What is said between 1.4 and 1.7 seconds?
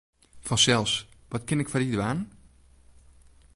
kin ik